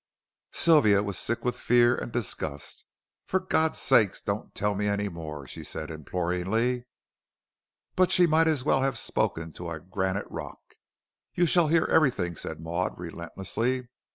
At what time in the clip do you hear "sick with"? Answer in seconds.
1.19-1.55